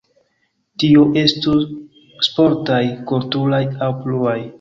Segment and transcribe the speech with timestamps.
[0.83, 1.53] Tio estu
[2.29, 2.81] sportaj,
[3.13, 4.39] kulturaj aŭ pluaj.